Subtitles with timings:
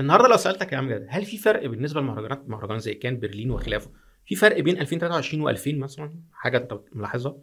[0.00, 3.50] النهارده لو سألتك يا عم جد هل في فرق بالنسبة للمهرجانات مهرجان زي كان برلين
[3.50, 3.90] وخلافه؟
[4.26, 7.36] في فرق بين 2023 و2000 مثلا؟ حاجة انت ملاحظها؟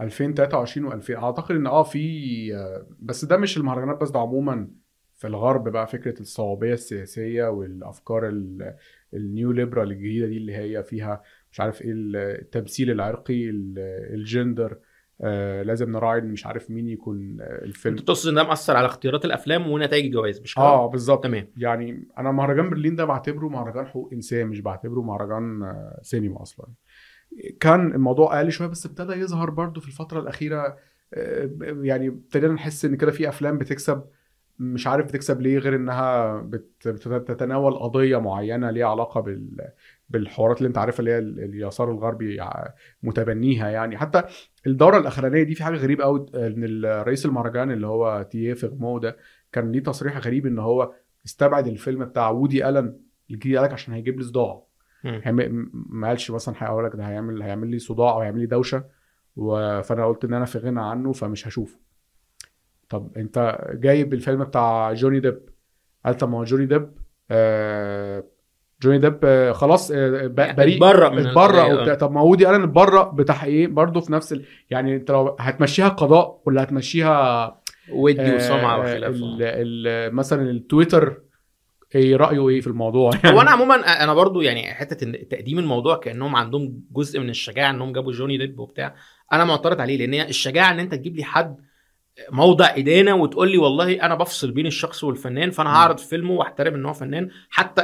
[0.00, 2.52] 2023 و2000 أعتقد إن آه في
[3.00, 4.70] بس ده مش المهرجانات بس ده عموما
[5.16, 8.74] في الغرب بقى فكرة الصوابية السياسية والأفكار ال-
[9.14, 11.22] ال neo liberal الجديدة دي اللي هي فيها
[11.52, 13.74] مش عارف إيه التمثيل العرقي ال-
[14.14, 14.78] الجندر
[15.20, 17.94] آه لازم نراعي مش عارف مين يكون آه، الفيلم.
[17.96, 21.24] أنت تقصد إن ده مأثر على اختيارات الأفلام ونتائج الجوائز مش؟ آه بالظبط.
[21.24, 21.48] تمام.
[21.56, 26.66] يعني أنا مهرجان برلين ده بعتبره مهرجان حقوق إنسان مش بعتبره مهرجان آه، سينما أصلا.
[27.60, 30.76] كان الموضوع أقل شوية بس ابتدى يظهر برضو في الفترة الأخيرة
[31.14, 31.50] آه،
[31.82, 34.02] يعني ابتدينا نحس إن كده في أفلام بتكسب.
[34.58, 39.68] مش عارف بتكسب ليه غير إنها بت- بتتناول قضية معينة ليها علاقة بال
[40.10, 42.40] بالحوارات اللي أنت عارفها اللي هي ال- اليسار الغربي
[43.02, 43.96] متبنيها يعني.
[43.98, 44.22] حتى
[44.66, 49.16] الدورة الأخرانية دي في حاجة غريبة قوي إن رئيس المهرجان اللي هو تييري فريمو ده
[49.52, 50.92] كان ليه تصريح غريب إن هو
[51.26, 52.96] استبعد الفيلم بتاع وودي ألن
[53.30, 54.62] الجديد قال لك عشان هيجيب لي صداع.
[55.72, 58.84] ما قالش مثلا هقول لك ده هيعمل هيعمل لي صداع أو هيعمل لي دوشة.
[59.82, 61.78] فأنا قلت إن أنا في غنى عنه فمش هشوفه.
[62.88, 65.38] طب انت جايب الفيلم بتاع جوني ديب.
[66.06, 66.90] قال طب ما هو جوني ديب
[67.30, 68.24] آه
[68.82, 71.94] جوني ديب آه خلاص آه ب- بريء اتبرأ من اتبرأ وبتاع.
[71.94, 74.44] طب ما وودي الن اتبرأ بتحقيق برضه في نفس ال...
[74.70, 77.60] يعني انت لو هتمشيها قضاء ولا هتمشيها
[77.92, 79.20] ودي آه، وسمعة وخلافة.
[80.10, 81.16] مثلا التويتر
[81.94, 85.96] إيه رأيه إيه في الموضوع؟ يعني هو أنا عموما أنا برضو يعني حتة تقديم الموضوع
[85.96, 88.94] كأنهم عندهم جزء من الشجاعة إنهم جابوا جوني ديب وبتاع
[89.32, 91.56] أنا معترض عليه لأن الشجاعة إن أنت تجيب لي حد
[92.30, 96.86] موضع ادانه وتقول لي والله أنا بفصل بين الشخص والفنان فأنا هعرض فيلمه وأحترم إن
[96.86, 97.28] هو فنان.
[97.50, 97.82] حتى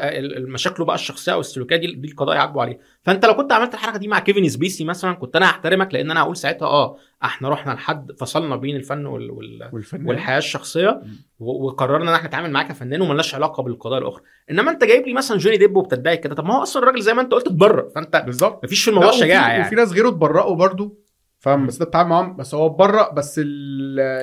[0.48, 3.98] مشاكله بقى الشخصية أو السلوكية دي دي القضاء يعاقبوا عليه فأنت لو كنت عملت الحركة
[3.98, 7.72] دي مع كيفن سبيسي مثلا كنت أنا هحترمك لأن أنا هقول ساعتها آه إحنا رحنا
[7.72, 9.30] لحد فصلنا بين الفن وال...
[9.30, 9.68] وال...
[9.72, 10.06] والفنان.
[10.08, 11.00] والحياة الشخصية
[11.38, 14.22] و- وقررنا إن إحنا نتعامل معاه كفنان وملناش علاقة بالقضايا الأخرى.
[14.50, 17.14] إنما أنت جايب لي مثلا جوني ديب وبتدعي كده طب ما هو أصلا الراجل زي
[17.14, 18.64] ما أنت قلت اتبرر فأنت بالظبط.
[18.64, 21.03] مفيش في الموضوع وفي- شجاعة وفي يعني ناس غيره اتبرأوا برضو.
[21.44, 23.40] فاهم؟ بس ده بتتعامل معاهم بس هو اتبرأ بس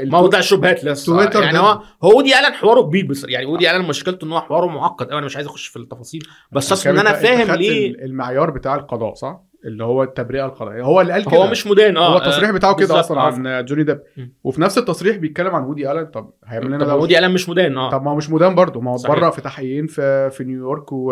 [0.03, 3.71] موضع شبهات لسه تويتر يعني ده- هو هو ودي الن حواره كبير بس يعني ودي
[3.75, 5.07] الن مشكلته إن هو حواره معقد.
[5.07, 6.21] قوي أنا مش عايز أخش في التفاصيل.
[6.51, 10.81] بس أصلا إن أنا فاهم ليه ال- المعيار بتاع القضاء صح؟ اللي هو التبرئه القضائيه
[10.83, 11.37] هو اللي قال كده.
[11.37, 12.13] هو مش مدان آه.
[12.13, 13.23] هو التصريح بتاعه كده أصلا آه.
[13.23, 13.99] عن جوني ديب.
[14.43, 16.05] وفي نفس التصريح بيتكلم عن وودي ألن.
[16.05, 17.89] طب هيعمل لنا طب ده وودي ألن مش مدان آه.
[17.91, 18.81] طب ما هو مش مدان برضه.
[18.81, 18.95] ما هو.
[18.95, 21.05] اتبرأ في تحقيقين في في نيويورك و...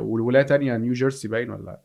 [0.00, 1.80] والولاية تانية نيو جيرسي باين ولا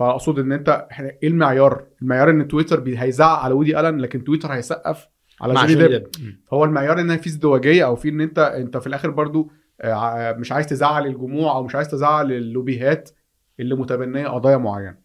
[0.00, 2.84] فاقصد ان انت إحنا إيه المعيار؟ المعيار ان تويتر.
[2.86, 5.08] هيزعق على وودي ألن لكن تويتر هيسقف
[5.40, 6.06] على جوني ديب.
[6.52, 9.50] هو المعيار ان في ازدواجية أو في ان انت انت في الآخر برضو
[9.80, 13.10] آه، مش عايز تزعل الجموع أو مش عايز تزعل اللوبيهات
[13.60, 14.96] اللي متبنية قضايا معينة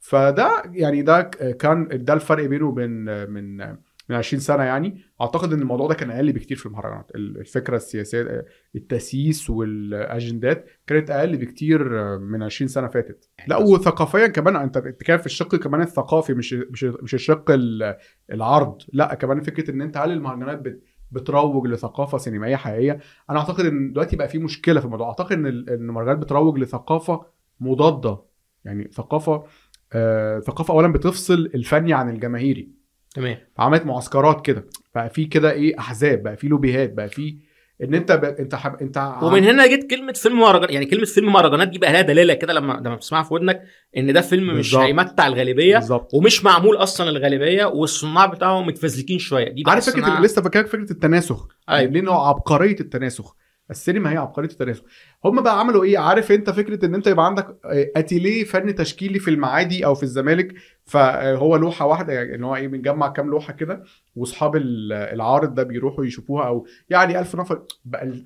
[0.00, 1.22] فده يعني ده
[1.58, 5.88] كان ده الفرق بينه وبين آه، من آه، من 20 سنة يعني أعتقد إن الموضوع
[5.88, 7.10] ده كان أقل بكتير في المهرجانات.
[7.14, 8.44] ال- الفكرة السياسية
[8.76, 13.28] التسييس والأجندات كانت أقل بكتير من 20 سنة فاتت.
[13.46, 17.96] لا وثقافيا كمان أنت بتتكلم في الشق كمان الثقافي مش مش مش الشق ال-
[18.32, 18.82] العرض.
[18.92, 22.98] لا كمان فكرة إن أنت هل المهرجانات بت بتروج لثقافة سينمائية حقيقية؟
[23.30, 25.08] أنا أعتقد إن دلوقتي بقى في مشكلة في الموضوع.
[25.08, 27.26] أعتقد إن المهرجانات بتروج لثقافة
[27.60, 28.18] مضادة.
[28.64, 29.44] يعني ثقافة
[29.92, 32.81] آه ثقافة اولا بتفصل الفني عن الجماهيري.
[33.14, 33.38] تمام.
[33.58, 34.64] عملت معسكرات كده.
[34.94, 37.36] بقى في كده إيه أحزاب بقى في لوبيهات بقى في
[37.82, 38.24] إن أنت ب...
[38.24, 38.74] أنت حب...
[38.80, 42.34] أنت ومن هنا جت كلمة فيلم مهرجان يعني كلمة فيلم مهرجانات دي بقى لها دلالة
[42.34, 43.62] كده لما لما بتسمعها في ودنك
[43.96, 44.82] إن ده فيلم مش بالظبط.
[44.82, 46.14] هيمتع الغالبية بالظبط.
[46.14, 49.48] ومش معمول أصلا الغالبيه والصناع بتاعهم متفزلكين شوية.
[49.52, 51.48] دي عارف فكرة لسه فاكرك فكرة التناسخ.
[51.70, 51.90] أيوة.
[51.92, 53.36] ليه نوع عبقرية التناسخ.
[53.70, 54.82] السينما هي عبقرية التناسخ
[55.24, 57.56] هم بقى عملوا إيه؟ عارف أنت فكرة إن أنت يبقى عندك
[57.96, 62.68] أتيليه فن تشكيلي في المعادي أو في الزمالك فهو لوحة واحدة يعني ان هو إيه
[62.68, 63.82] بنجمع كام لوحة كده
[64.16, 67.62] وأصحاب ال- العارض ده بيروحوا يشوفوها أو يعني ألف نفر.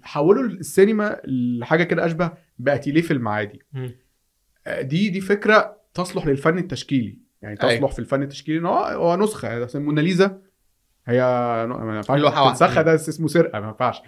[0.02, 3.62] حولوا السينما لحاجة كده أشبه بأتيليه في المعادي.
[4.80, 7.18] دي دي فكرة تصلح للفن التشكيلي.
[7.42, 7.86] يعني تصلح أيوة.
[7.88, 9.68] في الفن التشكيلي إن هو نسخة.
[9.74, 10.38] موناليزا
[11.06, 11.20] هي
[11.68, 12.20] ما ينفعش.
[12.48, 14.02] تنسخها ده اسمه سرقة ما ينفعش.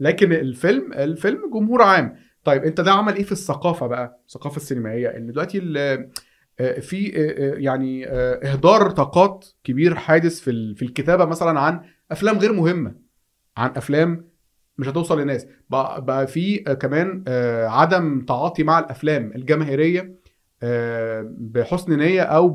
[0.00, 2.16] لكن الفيلم الفيلم جمهور عام.
[2.44, 6.10] طيب انت ده عمل إيه في الثقافة بقى؟ الثقافة السينمائية ان دلوقتي ال-
[6.60, 11.80] آه، في آه، آه، يعني آه، إهدار طاقات كبير حادث في في الكتابة مثلا عن
[12.10, 12.94] أفلام غير مهمة
[13.56, 14.30] عن أفلام
[14.78, 15.46] مش هتوصل للناس.
[15.70, 20.00] بقى, بقى في آه، كمان آه، عدم تعاطي مع الأفلام الجماهيرية.
[20.00, 20.19] آه،
[21.38, 22.48] بحسن نية أو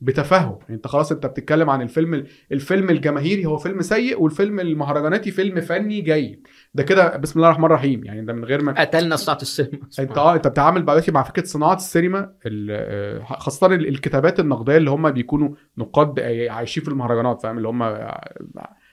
[0.00, 0.58] بتفهم.
[0.62, 5.60] يعني أنت خلاص أنت بتتكلم عن الفيلم الفيلم الجماهيري هو فيلم سيء والفيلم المهرجاناتي فيلم
[5.60, 6.46] فني جيد.
[6.74, 8.04] ده كده بسم الله الرحمن الرحيم.
[8.04, 9.78] يعني ده من غير ما قتلنا صناعة السينما.
[9.98, 14.76] أنت آه أنت بتتعامل دلوقتي مع فكرة صناعة السينما ال- آه، خاصة ال- الكتابات النقدية
[14.76, 15.48] اللي هم بيكونوا
[15.78, 16.20] نقاد
[16.50, 18.18] عايشين في المهرجانات فاهم؟ اللي هم عايز-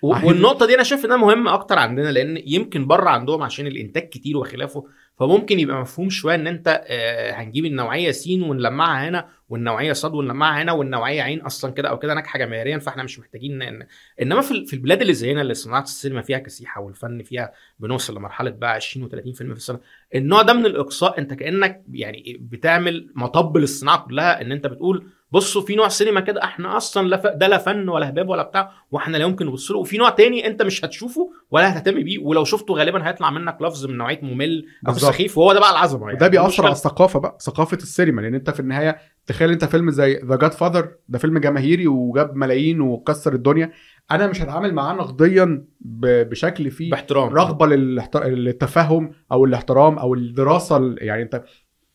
[0.04, 4.38] والنقطة دي أنا شايف إنها مهمة أكتر عندنا لأن يمكن بره عندهم عشان الإنتاج كتير
[4.38, 4.84] وخلافه
[5.22, 10.62] فممكن يبقى مفهوم شوية إن أنت آه، هنجيب النوعية س ونلمعها هنا والنوعية ص ونلمعها
[10.64, 13.88] هنا والنوعية عين أصلا كده أو كده ناجحة جماهيريا فإحنا مش محتاجين إن
[14.22, 18.16] إنما في ال- في البلاد اللي زينا اللي صناعة السينما فيها كسيحة والفن فيها بنوصل
[18.16, 19.80] لمرحلة بقى 20 و30 فيلم في السنة
[20.16, 25.62] النوع ده من الإقصاء أنت كأنك يعني بتعمل مطب للصناعة كلها إن أنت بتقول بصوا
[25.62, 27.36] في نوع سينما كده إحنا أصلا لا.
[27.36, 30.48] ده لا فن ولا هباب ولا بتاع وإحنا لا يمكن نبص له وفي نوع تاني
[30.48, 34.66] أنت مش هتشوفه ولا هتهتم بيه ولو شفته غالبا هيطلع منك لفظ من نوعية ممل
[34.88, 34.94] أو.
[35.12, 36.16] سخيف وهو ده بقى العظمة يعني.
[36.16, 40.22] وده بيأثر على الثقافة بقى ثقافة السينما لأن أنت في النهاية تخيل أنت فيلم زي
[40.26, 43.72] The Godfather ده فيلم جماهيري وجاب ملايين وكسر الدنيا.
[44.12, 47.30] أنا مش هتعامل معاه نقديا بشكل فيه باحترام.
[47.30, 51.44] رغبة للتفهم أو الاحترام أو الدراسة ال- يعني أنت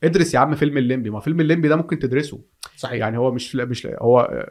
[0.05, 1.11] ادرس يا عم فيلم الليمبي.
[1.11, 2.41] ما فيلم الليمبي ده ممكن تدرسه.
[2.77, 2.93] صحيح.
[3.01, 4.47] يعني هو مش مش هو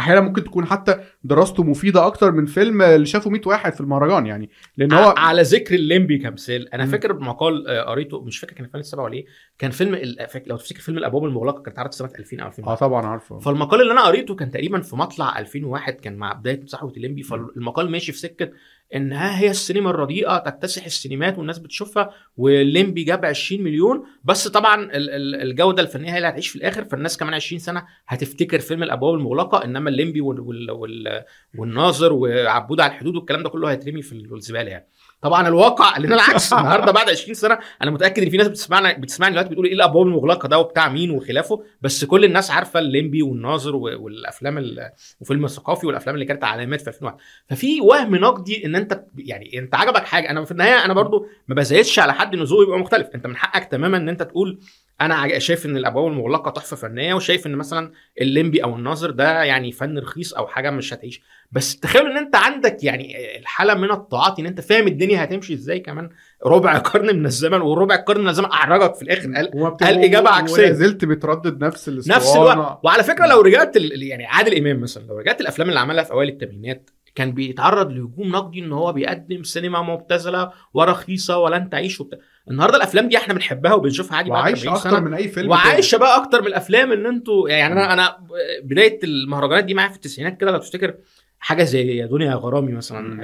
[0.00, 4.26] أحيانا ممكن تكون حتى دراسته مفيدة أكتر من فيلم اللي شافه 100 واحد في المهرجان
[4.26, 4.50] يعني.
[4.76, 6.90] لأن هو على ذكر الليمبي كمثال أنا مم.
[6.90, 9.26] فاكر مقال آه، قريته مش فاكر كان فيلم السبعه ولا إيه
[9.58, 10.16] كان فيلم
[10.46, 13.38] لو تفتكر فيلم الأبواب المغلقة كانت اتعرض سنة 2000 أو 2001 آه طبعا عارفه.
[13.38, 17.90] فالمقال اللي أنا قريته كان تقريبا في مطلع 2001 كان مع بداية صحوه الليمبي فالمقال
[17.90, 18.50] ماشي في سكة
[18.94, 24.02] ان ها هي السينما الرديئة تكتسح السينمات والناس بتشوفها والليمبي جاب 20 مليون.
[24.24, 26.84] بس طبعا ال- ال- الجودة الفنية هي اللي هتعيش في الآخر.
[26.84, 29.64] فالناس كمان 20 سنة هتفتكر فيلم الأبواب المغلقة.
[29.64, 31.24] إنما الليمبي وال وال وال
[31.58, 34.86] والناظر وعبود على الحدود والكلام ده كله هيترمي في الزبالة يعني.
[35.20, 36.52] طبعا الواقع اللي العكس.
[36.52, 40.06] النهارده بعد 20 سنة أنا متأكد إن في ناس بتسمعنا بتسمعني دلوقتي بتقول إيه الابواب
[40.06, 44.90] المغلقة ده وبتاع مين وخلافه بس كل الناس عارفة الليمبي والناظر والأفلام ال-
[45.20, 47.18] وفيلم الثقافي والأفلام اللي كانت علامات في 2001
[47.50, 50.30] ففي وهم نقدي إن أنت يعني أنت عجبك حاجة.
[50.30, 53.08] أنا في النهاية أنا برضو ما بزايدش على حد إن ذوقه يبقى مختلف.
[53.14, 54.60] أنت من حقك تماما إن أنت تقول
[55.00, 59.72] أنا شايف إن الأبواب المغلقة تحفة فنية وشايف إن مثلا الليمبي أو الناظر ده يعني
[59.72, 61.22] فن رخيص أو حاجة مش هتعيش.
[61.52, 65.80] بس تخيل إن أنت عندك يعني الحالة من التعاطي إن أنت فاهم الدنيا هتمشي إزاي
[65.80, 66.10] كمان.
[66.46, 69.32] ربع قرن من الزمن والربع القرن من الزمن أعرجك في الآخر.
[69.34, 70.62] قال قال إجابة عكسية.
[70.62, 72.80] ولا زلت بتردد نفس الاسطوانه نفس الوقت.
[72.84, 76.28] وعلى فكرة لو رجعت يعني عادل إمام مثلا لو رجعت الأفلام اللي عملها في أوائل
[76.28, 82.18] الثمانينات كان بيتعرض لهجوم نقدي إن هو بيقدم سينما مبتذلة ورخيصه ولن تعيش وبتاع
[82.50, 85.98] النهارده الأفلام دي إحنا بنحبها وبنشوفها عادي وعايش 40 أكتر سنة من أي فيلم وعايشة
[85.98, 88.16] بقى أكتر من الأفلام اللي أنتوا يعني أنا أنا
[88.62, 90.94] بداية المهرجانات دي معايا في التسعينات كده لو تفتكر
[91.38, 92.72] حاجة زي يا دنيا يا غرامي.
[92.72, 93.22] مثلا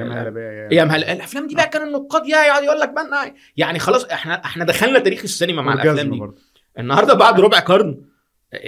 [0.73, 4.65] يا مهل الأفلام دي بقى كان النقاد يقعد يقول لك بقى يعني خلاص إحنا إحنا
[4.65, 6.35] دخلنا تاريخ السينما مع الأفلام دي برضه.
[6.79, 8.01] النهارده بعد ربع قرن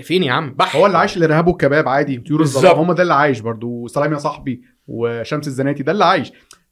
[0.02, 2.76] فين يا عم؟ بح هو اللي عايش الارهاب والكباب عادي طيور الظلام.
[2.78, 3.66] هم ده اللي عايش برضه.
[3.66, 6.32] وسلام يا صاحبي وشمس الزناتي ده اللي عايش.